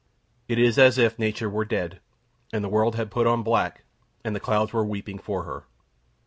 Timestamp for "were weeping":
4.73-5.19